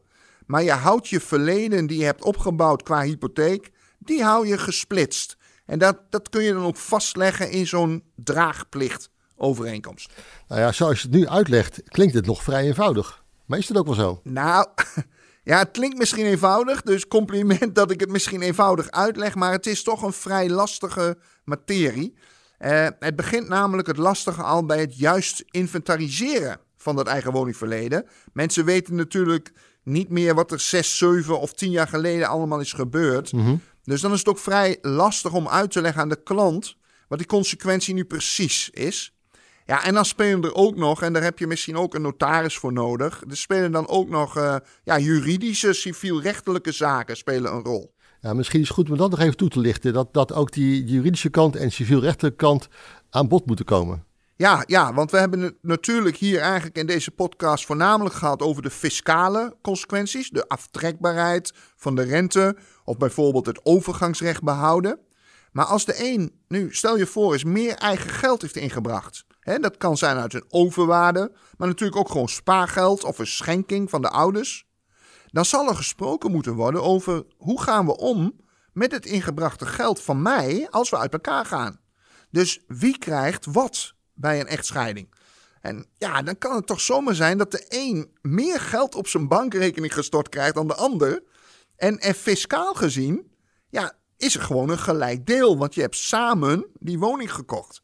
maar 0.46 0.64
je 0.64 0.72
houdt 0.72 1.08
je 1.08 1.20
verleden 1.20 1.88
die 1.88 1.98
je 1.98 2.06
hebt 2.06 2.24
opgebouwd 2.24 2.84
qua 2.84 3.02
hypotheek, 3.02 3.72
die 4.00 4.24
hou 4.24 4.48
je 4.48 4.58
gesplitst. 4.58 5.38
En 5.66 5.80
dat, 5.80 5.98
dat 6.10 6.30
kun 6.30 6.44
je 6.44 6.54
dan 6.54 6.64
ook 6.64 6.78
vastleggen 6.78 7.52
in 7.52 7.68
zo'n 7.68 8.04
draagplichtovereenkomst. 8.16 10.14
Nou 10.48 10.62
ja, 10.62 10.72
zoals 10.72 11.02
je 11.02 11.08
het 11.08 11.18
nu 11.18 11.28
uitlegt, 11.28 11.82
klinkt 11.86 12.14
het 12.14 12.26
nog 12.26 12.44
vrij 12.44 12.66
eenvoudig. 12.66 13.24
Maar 13.46 13.60
is 13.60 13.68
het 13.68 13.78
ook 13.78 13.86
wel 13.86 13.96
zo? 13.96 14.22
Nou, 14.24 14.68
ja, 15.44 15.58
het 15.58 15.72
klinkt 15.72 15.98
misschien 15.98 16.26
eenvoudig, 16.26 16.82
dus 16.82 17.08
compliment 17.08 17.76
dat 17.76 17.92
ik 17.92 18.00
het 18.00 18.10
misschien 18.10 18.42
eenvoudig 18.42 18.92
uitleg, 18.92 19.36
maar 19.36 19.52
het 19.52 19.66
is 19.68 19.84
toch 19.84 20.02
een 20.02 20.14
vrij 20.14 20.50
lastige 20.50 21.18
materie. 21.44 22.16
Uh, 22.64 22.88
het 23.00 23.16
begint 23.16 23.48
namelijk 23.48 23.88
het 23.88 23.98
lastige 23.98 24.42
al 24.42 24.66
bij 24.66 24.80
het 24.80 24.98
juist 24.98 25.44
inventariseren 25.50 26.60
van 26.78 26.96
dat 26.96 27.08
eigen 27.08 27.32
woningverleden. 27.32 28.06
Mensen 28.34 28.66
weten 28.66 28.96
natuurlijk 28.96 29.52
niet 29.84 30.10
meer 30.10 30.36
wat 30.36 30.52
er 30.52 30.60
zes, 30.60 30.98
zeven 30.98 31.40
of 31.40 31.54
tien 31.54 31.72
jaar 31.72 31.88
geleden 31.88 32.28
allemaal 32.28 32.60
is 32.60 32.74
gebeurd. 32.74 33.32
Mm 33.32 33.44
-hmm. 33.44 33.62
Dus 33.84 34.02
dan 34.02 34.12
is 34.12 34.20
het 34.20 34.28
ook 34.28 34.40
vrij 34.40 34.78
lastig 34.82 35.34
om 35.34 35.48
uit 35.48 35.72
te 35.72 35.82
leggen 35.82 36.02
aan 36.02 36.10
de 36.10 36.24
klant 36.24 36.76
wat 37.08 37.18
die 37.18 37.28
consequentie 37.28 37.94
nu 37.94 38.04
precies 38.04 38.70
is. 38.70 39.14
Ja, 39.66 39.84
en 39.84 39.94
dan 39.94 40.06
spelen 40.06 40.44
er 40.44 40.56
ook 40.56 40.76
nog, 40.76 41.02
en 41.02 41.14
daar 41.14 41.24
heb 41.24 41.40
je 41.40 41.48
misschien 41.48 41.78
ook 41.78 41.94
een 41.94 42.02
notaris 42.02 42.58
voor 42.58 42.74
nodig. 42.74 43.24
Er 43.30 43.38
spelen 43.38 43.72
dan 43.72 43.88
ook 43.88 44.10
nog 44.10 44.38
uh, 44.38 44.56
ja, 44.84 45.00
juridische, 45.00 45.74
civielrechtelijke 45.74 46.72
zaken 46.72 47.18
spelen 47.18 47.54
een 47.54 47.64
rol. 47.64 47.94
Ja, 48.22 48.34
misschien 48.34 48.62
is 48.62 48.68
het 48.68 48.76
goed 48.76 48.90
om 48.90 48.98
dat 48.98 49.10
nog 49.10 49.20
even 49.20 49.38
toe 49.38 49.50
te 49.50 49.60
lichten. 49.60 49.94
Dat, 49.94 50.14
dat 50.14 50.34
ook 50.34 50.52
die 50.52 50.84
juridische 50.84 51.30
kant 51.30 51.56
en 51.56 51.72
civielrechtelijke 51.72 52.38
kant 52.38 52.68
aan 53.10 53.28
bod 53.28 53.46
moeten 53.46 53.66
komen. 53.66 54.06
Ja, 54.36 54.64
ja, 54.68 54.94
want 54.94 55.12
we 55.12 55.18
hebben 55.18 55.40
het 55.40 55.56
natuurlijk 55.62 56.18
hier 56.18 56.40
eigenlijk 56.40 56.78
in 56.78 56.86
deze 56.86 57.12
podcast 57.12 57.66
voornamelijk 57.66 58.16
gehad 58.16 58.42
over 58.42 58.62
de 58.62 58.70
fiscale 58.70 59.56
consequenties. 59.62 60.30
De 60.30 60.48
aftrekbaarheid 60.48 61.54
van 61.76 61.96
de 61.96 62.02
rente 62.02 62.58
of 62.84 62.98
bijvoorbeeld 62.98 63.46
het 63.46 63.60
overgangsrecht 63.66 64.44
behouden. 64.44 65.00
Maar 65.52 65.66
als 65.66 65.86
de 65.86 65.96
een 65.98 66.34
nu, 66.48 66.74
stel 66.74 66.98
je 66.98 67.06
voor, 67.06 67.34
eens 67.34 67.44
meer 67.44 67.76
eigen 67.76 68.10
geld 68.10 68.42
heeft 68.42 68.56
ingebracht. 68.56 69.26
Hè, 69.40 69.60
dat 69.60 69.78
kan 69.78 69.98
zijn 69.98 70.18
uit 70.18 70.34
een 70.34 70.46
overwaarde, 70.50 71.32
maar 71.58 71.68
natuurlijk 71.68 72.00
ook 72.00 72.10
gewoon 72.10 72.30
spaargeld 72.30 73.04
of 73.04 73.20
een 73.20 73.28
schenking 73.28 73.90
van 73.90 74.02
de 74.02 74.10
ouders 74.10 74.66
dan 75.32 75.46
zal 75.46 75.70
er 75.70 75.76
gesproken 75.76 76.32
moeten 76.32 76.54
worden 76.54 76.84
over 76.84 77.26
hoe 77.38 77.62
gaan 77.62 77.86
we 77.86 77.98
om 77.98 78.40
met 78.74 78.92
het 78.92 79.06
ingebrachte 79.06 79.66
geld 79.66 80.02
van 80.02 80.22
mij 80.22 80.68
als 80.70 80.90
we 80.90 80.98
uit 80.98 81.14
elkaar 81.14 81.46
gaan. 81.46 81.80
Dus 82.30 82.60
wie 82.68 82.98
krijgt 82.98 83.46
wat 83.46 83.94
bij 84.14 84.40
een 84.40 84.48
echtscheiding? 84.48 85.14
En 85.62 85.86
ja, 85.98 86.22
dan 86.22 86.38
kan 86.38 86.56
het 86.56 86.68
toch 86.68 86.82
zomaar 86.82 87.16
zijn 87.16 87.38
dat 87.38 87.52
de 87.52 87.66
een 87.70 88.12
meer 88.22 88.60
geld 88.60 88.96
op 88.96 89.08
zijn 89.08 89.28
bankrekening 89.28 89.94
gestort 89.94 90.30
krijgt 90.30 90.56
dan 90.56 90.68
de 90.68 90.76
ander. 90.76 91.24
En, 91.76 92.00
en 92.00 92.14
fiscaal 92.14 92.74
gezien, 92.74 93.32
ja, 93.70 93.94
is 94.18 94.36
er 94.36 94.42
gewoon 94.42 94.70
een 94.70 94.80
gelijk 94.80 95.26
deel, 95.26 95.58
want 95.58 95.74
je 95.76 95.82
hebt 95.82 95.96
samen 95.96 96.66
die 96.80 97.00
woning 97.00 97.34
gekocht. 97.34 97.82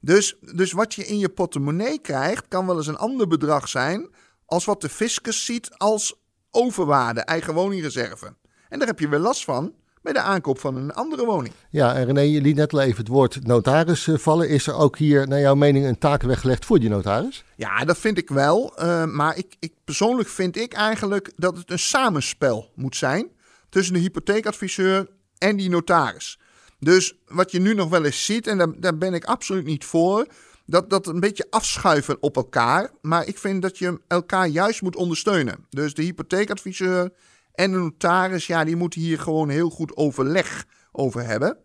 Dus, 0.00 0.36
dus 0.40 0.72
wat 0.72 0.94
je 0.94 1.06
in 1.06 1.18
je 1.18 1.28
portemonnee 1.28 2.00
krijgt, 2.00 2.48
kan 2.48 2.66
wel 2.66 2.76
eens 2.76 2.86
een 2.86 2.96
ander 2.96 3.26
bedrag 3.26 3.68
zijn 3.68 4.14
als 4.46 4.64
wat 4.64 4.80
de 4.80 4.88
fiscus 4.88 5.44
ziet 5.44 5.70
als 5.76 6.21
overwaarde, 6.52 7.20
eigen 7.20 7.54
woningreserve. 7.54 8.34
En 8.68 8.78
daar 8.78 8.88
heb 8.88 8.98
je 8.98 9.08
weer 9.08 9.18
last 9.18 9.44
van 9.44 9.74
bij 10.02 10.12
de 10.12 10.20
aankoop 10.20 10.58
van 10.58 10.76
een 10.76 10.92
andere 10.92 11.24
woning. 11.24 11.54
Ja, 11.70 11.94
en 11.94 12.04
René, 12.04 12.20
je 12.20 12.40
liet 12.40 12.56
net 12.56 12.72
al 12.72 12.80
even 12.80 12.96
het 12.96 13.08
woord 13.08 13.46
notaris 13.46 14.08
eh, 14.08 14.18
vallen. 14.18 14.48
Is 14.48 14.66
er 14.66 14.74
ook 14.74 14.98
hier, 14.98 15.28
naar 15.28 15.40
jouw 15.40 15.54
mening, 15.54 15.86
een 15.86 15.98
taak 15.98 16.22
weggelegd 16.22 16.64
voor 16.64 16.78
die 16.78 16.88
notaris? 16.88 17.44
Ja, 17.56 17.84
dat 17.84 17.98
vind 17.98 18.18
ik 18.18 18.28
wel. 18.28 18.72
Uh, 18.78 19.04
maar 19.04 19.36
ik, 19.36 19.54
ik, 19.58 19.72
persoonlijk 19.84 20.28
vind 20.28 20.56
ik 20.56 20.72
eigenlijk 20.72 21.32
dat 21.36 21.56
het 21.56 21.70
een 21.70 21.78
samenspel 21.78 22.70
moet 22.74 22.96
zijn 22.96 23.30
tussen 23.68 23.94
de 23.94 24.00
hypotheekadviseur 24.00 25.08
en 25.38 25.56
die 25.56 25.70
notaris. 25.70 26.38
Dus 26.78 27.14
wat 27.26 27.50
je 27.50 27.60
nu 27.60 27.74
nog 27.74 27.88
wel 27.88 28.04
eens 28.04 28.24
ziet, 28.24 28.46
en 28.46 28.58
daar, 28.58 28.80
daar 28.80 28.98
ben 28.98 29.14
ik 29.14 29.24
absoluut 29.24 29.64
niet 29.64 29.84
voor, 29.84 30.26
dat, 30.66 30.90
dat 30.90 31.06
een 31.06 31.20
beetje 31.20 31.46
afschuiven 31.50 32.16
op 32.20 32.36
elkaar. 32.36 32.90
Maar 33.00 33.26
ik 33.26 33.38
vind 33.38 33.62
dat 33.62 33.78
je 33.78 34.00
elkaar 34.06 34.46
juist 34.46 34.82
moet 34.82 34.96
ondersteunen. 34.96 35.66
Dus 35.70 35.94
de 35.94 36.02
hypotheekadviseur 36.02 37.12
en 37.54 37.70
de 37.72 37.78
notaris, 37.78 38.46
ja, 38.46 38.64
die 38.64 38.76
moeten 38.76 39.00
hier 39.00 39.18
gewoon 39.18 39.48
heel 39.48 39.70
goed 39.70 39.96
overleg 39.96 40.64
over 40.92 41.26
hebben. 41.26 41.58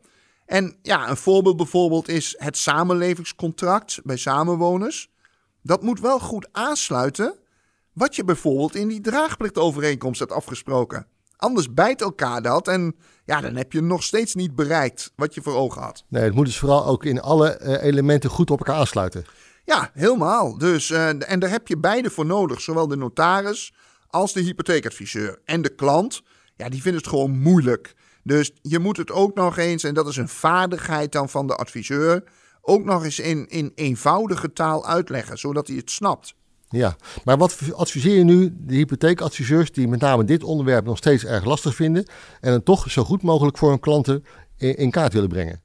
En 0.45 0.77
ja, 0.81 1.09
een 1.09 1.17
voorbeeld 1.17 1.57
bijvoorbeeld 1.57 2.07
is 2.07 2.35
het 2.37 2.57
samenlevingscontract 2.57 3.99
bij 4.03 4.17
samenwoners. 4.17 5.09
Dat 5.61 5.81
moet 5.81 5.99
wel 5.99 6.19
goed 6.19 6.47
aansluiten 6.51 7.35
wat 7.93 8.15
je 8.15 8.23
bijvoorbeeld 8.23 8.75
in 8.75 8.87
die 8.87 9.01
draagplichtovereenkomst 9.01 10.19
hebt 10.19 10.31
afgesproken. 10.31 11.07
Anders 11.37 11.73
bijt 11.73 12.01
elkaar 12.01 12.41
dat 12.41 12.67
en 12.67 12.95
ja, 13.27 13.41
dan 13.41 13.55
heb 13.55 13.71
je 13.71 13.81
nog 13.81 14.03
steeds 14.03 14.35
niet 14.35 14.55
bereikt 14.55 15.11
wat 15.15 15.33
je 15.33 15.41
voor 15.41 15.55
ogen 15.55 15.81
had. 15.81 16.03
Nee, 16.07 16.23
het 16.23 16.33
moet 16.33 16.45
dus 16.45 16.57
vooral 16.57 16.85
ook 16.85 17.05
in 17.05 17.21
alle 17.21 17.49
eh, 17.49 17.83
elementen 17.83 18.29
goed 18.29 18.51
op 18.51 18.57
elkaar 18.57 18.75
aansluiten. 18.75 19.25
Ja, 19.65 19.91
helemaal. 19.93 20.57
Dus, 20.57 20.89
uh, 20.89 21.31
en 21.31 21.39
daar 21.39 21.49
heb 21.49 21.67
je 21.67 21.77
beide 21.77 22.09
voor 22.09 22.25
nodig. 22.25 22.61
Zowel 22.61 22.87
de 22.87 22.95
notaris 22.95 23.73
als 24.09 24.33
de 24.33 24.41
hypotheekadviseur. 24.41 25.41
En 25.45 25.61
de 25.61 25.75
klant, 25.75 26.21
ja, 26.55 26.69
die 26.69 26.81
vindt 26.81 26.97
het 26.97 27.07
gewoon 27.07 27.39
moeilijk. 27.39 27.93
Dus 28.23 28.51
je 28.61 28.79
moet 28.79 28.97
het 28.97 29.11
ook 29.11 29.35
nog 29.35 29.57
eens, 29.57 29.83
en 29.83 29.93
dat 29.93 30.07
is 30.07 30.17
een 30.17 30.29
vaardigheid 30.29 31.11
dan 31.11 31.29
van 31.29 31.47
de 31.47 31.55
adviseur, 31.55 32.23
ook 32.61 32.83
nog 32.83 33.03
eens 33.03 33.19
in, 33.19 33.47
in 33.47 33.71
eenvoudige 33.75 34.53
taal 34.53 34.85
uitleggen, 34.85 35.37
zodat 35.37 35.67
hij 35.67 35.77
het 35.77 35.91
snapt. 35.91 36.33
Ja, 36.69 36.95
maar 37.23 37.37
wat 37.37 37.57
adviseer 37.73 38.17
je 38.17 38.23
nu 38.23 38.55
de 38.57 38.75
hypotheekadviseurs 38.75 39.71
die 39.71 39.87
met 39.87 39.99
name 39.99 40.23
dit 40.23 40.43
onderwerp 40.43 40.85
nog 40.85 40.97
steeds 40.97 41.25
erg 41.25 41.45
lastig 41.45 41.75
vinden 41.75 42.05
en 42.39 42.51
het 42.51 42.65
toch 42.65 42.91
zo 42.91 43.03
goed 43.03 43.21
mogelijk 43.21 43.57
voor 43.57 43.69
hun 43.69 43.79
klanten 43.79 44.25
in, 44.57 44.91
kaart 44.91 45.13
willen 45.13 45.29
brengen? 45.29 45.61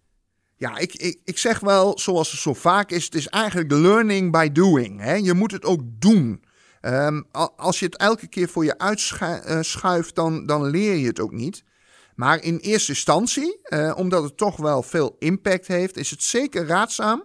Ja, 0.56 0.78
ik, 0.78 0.94
ik, 0.94 1.20
ik 1.24 1.38
zeg 1.38 1.60
wel, 1.60 1.98
zoals 1.98 2.30
het 2.30 2.40
zo 2.40 2.54
vaak 2.54 2.90
is, 2.90 3.04
het 3.04 3.14
is 3.14 3.28
eigenlijk 3.28 3.72
learning 3.72 4.32
by 4.32 4.52
doing. 4.52 5.00
Hè? 5.00 5.14
Je 5.14 5.34
moet 5.34 5.52
het 5.52 5.64
ook 5.64 5.80
doen. 5.84 6.44
Um, 6.80 7.26
als 7.56 7.78
je 7.78 7.84
het 7.84 7.96
elke 7.96 8.26
keer 8.26 8.48
voor 8.48 8.64
je 8.64 8.78
uitschuift, 8.78 10.14
dan, 10.14 10.46
dan 10.46 10.64
leer 10.64 10.94
je 10.94 11.06
het 11.06 11.20
ook 11.20 11.32
niet. 11.32 11.64
Maar 12.14 12.42
in 12.42 12.56
eerste 12.56 12.92
instantie, 12.92 13.60
uh, 13.68 13.92
omdat 13.96 14.22
het 14.22 14.36
toch 14.36 14.56
wel 14.56 14.82
veel 14.82 15.16
impact 15.18 15.66
heeft, 15.66 15.96
is 15.96 16.10
het 16.10 16.22
zeker 16.22 16.66
raadzaam 16.66 17.24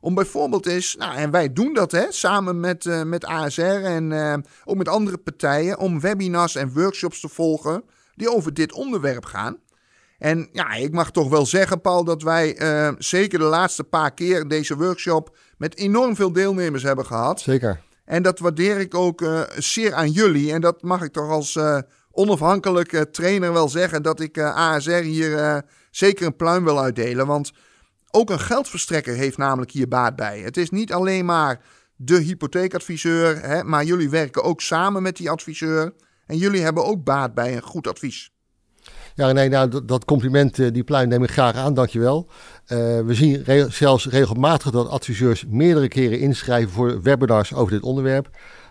om 0.00 0.14
bijvoorbeeld 0.14 0.66
eens, 0.66 0.96
nou, 0.96 1.16
en 1.16 1.30
wij 1.30 1.52
doen 1.52 1.74
dat 1.74 1.92
hè, 1.92 2.04
samen 2.08 2.60
met, 2.60 2.84
uh, 2.84 3.02
met 3.02 3.24
ASR 3.24 3.62
en 3.62 4.10
uh, 4.10 4.34
ook 4.64 4.76
met 4.76 4.88
andere 4.88 5.18
partijen, 5.18 5.78
om 5.78 6.00
webinars 6.00 6.54
en 6.54 6.72
workshops 6.72 7.20
te 7.20 7.28
volgen 7.28 7.84
die 8.14 8.34
over 8.34 8.54
dit 8.54 8.72
onderwerp 8.72 9.24
gaan. 9.24 9.56
En 10.18 10.48
ja, 10.52 10.72
ik 10.72 10.92
mag 10.92 11.10
toch 11.10 11.28
wel 11.28 11.46
zeggen, 11.46 11.80
Paul, 11.80 12.04
dat 12.04 12.22
wij 12.22 12.60
uh, 12.60 12.92
zeker 12.98 13.38
de 13.38 13.44
laatste 13.44 13.84
paar 13.84 14.14
keer 14.14 14.48
deze 14.48 14.76
workshop 14.76 15.36
met 15.56 15.76
enorm 15.76 16.16
veel 16.16 16.32
deelnemers 16.32 16.82
hebben 16.82 17.06
gehad. 17.06 17.40
Zeker. 17.40 17.80
En 18.04 18.22
dat 18.22 18.38
waardeer 18.38 18.78
ik 18.78 18.94
ook 18.94 19.48
zeer 19.56 19.94
aan 19.94 20.10
jullie. 20.10 20.52
En 20.52 20.60
dat 20.60 20.82
mag 20.82 21.02
ik 21.02 21.12
toch 21.12 21.30
als 21.30 21.58
onafhankelijke 22.10 23.10
trainer 23.10 23.52
wel 23.52 23.68
zeggen, 23.68 24.02
dat 24.02 24.20
ik 24.20 24.38
ASR 24.38 24.90
hier 24.90 25.62
zeker 25.90 26.26
een 26.26 26.36
pluim 26.36 26.64
wil 26.64 26.80
uitdelen. 26.80 27.26
Want 27.26 27.52
ook 28.10 28.30
een 28.30 28.40
geldverstrekker 28.40 29.14
heeft 29.14 29.36
namelijk 29.36 29.70
hier 29.70 29.88
baat 29.88 30.16
bij. 30.16 30.40
Het 30.40 30.56
is 30.56 30.70
niet 30.70 30.92
alleen 30.92 31.24
maar 31.24 31.60
de 31.96 32.18
hypotheekadviseur, 32.18 33.42
hè, 33.42 33.64
maar 33.64 33.84
jullie 33.84 34.10
werken 34.10 34.42
ook 34.42 34.60
samen 34.60 35.02
met 35.02 35.16
die 35.16 35.30
adviseur. 35.30 35.94
En 36.26 36.36
jullie 36.36 36.62
hebben 36.62 36.84
ook 36.84 37.04
baat 37.04 37.34
bij 37.34 37.56
een 37.56 37.62
goed 37.62 37.86
advies. 37.86 38.30
Ja, 39.14 39.32
nee, 39.32 39.48
nou, 39.48 39.84
dat, 39.84 40.04
compliment, 40.04 40.58
eh, 40.58 40.72
die 40.72 40.84
pluim 40.84 41.08
neem 41.08 41.22
ik 41.22 41.30
graag 41.30 41.54
aan, 41.54 41.74
dankjewel. 41.74 42.26
Uh, 42.28 42.78
we 43.00 43.14
zien 43.14 43.44
zelfs 43.72 44.06
regelmatig 44.06 44.70
dat 44.70 44.88
adviseurs 44.88 45.44
meerdere 45.48 45.88
keren 45.88 46.18
inschrijven 46.18 46.70
voor 46.70 47.02
webinars 47.02 47.54
over 47.54 47.72
dit 47.72 47.82
onderwerp. 47.82 48.28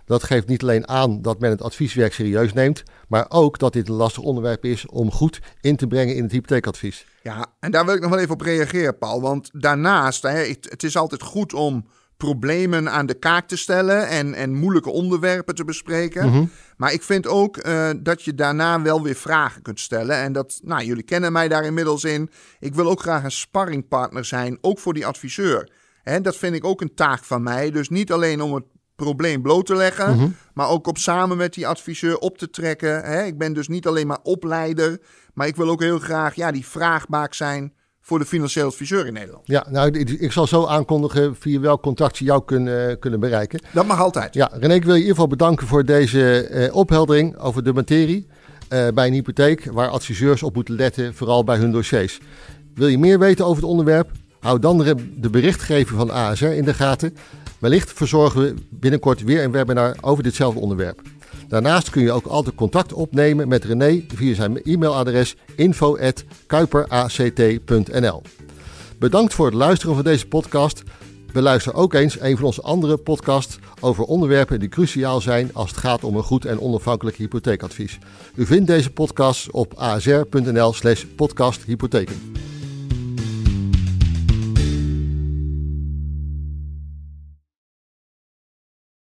Dat 0.08 0.24
geeft 0.24 0.48
niet 0.48 0.62
alleen 0.62 0.88
aan 0.88 1.22
dat 1.22 1.40
men 1.40 1.50
het 1.50 1.62
advieswerk 1.62 2.14
serieus 2.14 2.54
neemt, 2.54 2.84
maar 3.08 3.26
ook 3.30 3.60
dat 3.60 3.74
dit 3.74 3.88
een 3.88 3.96
lastig 3.96 4.24
onderwerp 4.24 4.66
is 4.66 4.86
om 4.86 5.12
goed 5.12 5.40
in 5.62 5.76
te 5.76 5.88
brengen 5.88 6.16
in 6.16 6.24
het 6.24 6.32
hypotheekadvies. 6.32 7.06
Ja, 7.24 7.46
en 7.60 7.72
daar 7.72 7.86
wil 7.86 7.96
ik 7.96 8.02
nog 8.02 8.10
wel 8.10 8.20
even 8.20 8.34
op 8.34 8.42
reageren, 8.42 8.98
Paul. 8.98 9.22
Want 9.22 9.50
daarnaast, 9.54 10.22
hè, 10.22 10.46
het, 10.48 10.84
is 10.84 10.98
altijd 10.98 11.22
goed 11.22 11.54
om 11.54 11.86
problemen 12.18 12.92
aan 12.92 13.06
de 13.06 13.14
kaak 13.14 13.48
te 13.48 13.58
stellen 13.58 14.08
en, 14.08 14.34
en 14.34 14.54
moeilijke 14.54 14.90
onderwerpen 14.90 15.56
te 15.56 15.66
bespreken. 15.66 16.30
Mhm. 16.30 16.46
Maar 16.78 16.94
ik 16.94 17.04
vind 17.04 17.28
ook 17.28 17.66
uh, 17.66 17.90
dat 18.00 18.24
je 18.24 18.36
daarna 18.36 18.82
wel 18.82 19.04
weer 19.04 19.16
vragen 19.16 19.62
kunt 19.62 19.80
stellen. 19.80 20.16
En 20.16 20.34
dat, 20.34 20.60
nou, 20.64 20.84
jullie 20.84 21.04
kennen 21.04 21.32
mij 21.32 21.48
daar 21.48 21.66
inmiddels 21.66 22.04
in. 22.04 22.30
Ik 22.60 22.76
wil 22.76 22.90
ook 22.90 23.02
graag 23.02 23.24
een 23.24 23.32
sparringpartner 23.32 24.26
zijn, 24.26 24.58
ook 24.62 24.80
voor 24.80 24.94
die 24.94 25.06
adviseur. 25.06 25.72
En 26.04 26.22
dat 26.22 26.36
vind 26.36 26.56
ik 26.56 26.66
ook 26.66 26.82
een 26.82 26.96
taak 26.96 27.24
van 27.24 27.44
mij. 27.44 27.72
Dus 27.72 27.90
niet 27.90 28.12
alleen 28.12 28.42
om 28.42 28.54
het 28.54 28.66
probleem 28.98 29.42
bloot 29.42 29.66
te 29.66 29.76
leggen, 29.76 30.16
mhm. 30.16 30.28
maar 30.54 30.70
ook 30.70 30.88
op 30.88 30.98
samen 30.98 31.38
met 31.38 31.54
die 31.54 31.68
adviseur 31.68 32.18
op 32.18 32.38
te 32.38 32.50
trekken. 32.50 33.04
Hè? 33.04 33.24
Ik 33.24 33.38
ben 33.38 33.54
dus 33.54 33.68
niet 33.68 33.88
alleen 33.88 34.08
maar 34.08 34.20
opleider, 34.24 35.02
maar 35.34 35.48
ik 35.48 35.56
wil 35.56 35.70
ook 35.70 35.82
heel 35.82 36.00
graag 36.00 36.36
ja, 36.36 36.52
die 36.52 36.66
vraagbaak 36.66 37.34
zijn 37.34 37.74
voor 38.02 38.20
de 38.20 38.26
financieel 38.26 38.68
adviseur 38.68 39.06
in 39.06 39.14
Nederland. 39.14 39.48
Ja, 39.48 39.66
nou, 39.70 40.00
ik, 40.00 40.32
zal 40.32 40.48
zo 40.48 40.66
aankondigen 40.66 41.36
via 41.36 41.60
welk 41.60 41.82
contact 41.82 42.18
ze 42.18 42.24
jou 42.24 42.46
kunnen, 42.46 43.00
kunnen 43.00 43.20
bereiken. 43.20 43.60
Dat 43.74 43.86
mag 43.86 44.00
altijd. 44.00 44.34
Ja, 44.34 44.50
René, 44.54 44.74
ik 44.74 44.84
wil 44.84 44.94
je 44.94 45.00
in 45.00 45.08
ieder 45.08 45.16
geval 45.16 45.28
bedanken 45.28 45.68
voor 45.68 45.86
deze 45.86 46.50
uh, 46.52 46.76
opheldering 46.76 47.38
over 47.38 47.64
de 47.64 47.74
materie 47.74 48.28
uh, 48.74 48.88
bij 48.94 49.08
een 49.08 49.14
hypotheek, 49.14 49.66
waar 49.72 49.90
adviseurs 49.90 50.44
op 50.44 50.56
moeten 50.56 50.76
letten, 50.76 51.14
vooral 51.14 51.44
bij 51.44 51.58
hun 51.58 51.72
dossiers. 51.72 52.20
Wil 52.74 52.88
je 52.88 52.98
meer 52.98 53.20
weten 53.20 53.46
over 53.46 53.62
het 53.62 53.72
onderwerp? 53.72 54.12
Hou 54.40 54.60
dan 54.60 54.78
de 55.18 55.30
berichtgeving 55.30 56.00
van 56.00 56.12
ASR 56.12 56.46
in 56.46 56.66
de 56.66 56.74
gaten. 56.74 57.16
Wellicht 57.60 57.94
verzorgen 57.94 58.42
we 58.42 58.54
binnenkort 58.70 59.24
weer 59.24 59.44
een 59.44 59.52
webinar 59.52 59.96
over 60.02 60.24
ditzelfde 60.24 60.60
onderwerp. 60.60 61.02
Daarnaast 61.48 61.90
kun 61.90 62.02
je 62.02 62.12
ook 62.12 62.26
altijd 62.26 62.56
contact 62.56 62.94
opnemen 62.94 63.48
met 63.48 63.66
René 63.66 64.04
via 64.08 64.36
zijn 64.36 64.64
e-mailadres 64.64 65.36
info.kuiperact.nl. 65.56 68.22
Bedankt 69.00 69.34
voor 69.34 69.46
het 69.46 69.56
luisteren 69.56 69.96
van 69.96 70.04
deze 70.04 70.28
podcast. 70.28 70.84
Beluister 71.32 71.74
ook 71.74 71.94
eens 71.94 72.20
een 72.20 72.36
van 72.36 72.46
onze 72.46 72.62
andere 72.62 72.98
podcasts 72.98 73.60
over 73.80 74.04
onderwerpen 74.04 74.60
die 74.60 74.70
cruciaal 74.70 75.22
zijn 75.22 75.50
als 75.54 75.70
het 75.70 75.80
gaat 75.80 76.04
om 76.04 76.16
een 76.16 76.24
goed 76.24 76.46
en 76.46 76.60
onafhankelijk 76.60 77.18
hypotheekadvies. 77.18 77.98
U 78.36 78.46
vindt 78.46 78.68
deze 78.68 78.92
podcast 78.92 79.52
op 79.52 79.74
asr.nl/slash 79.74 81.04
podcasthypotheken. 81.16 82.47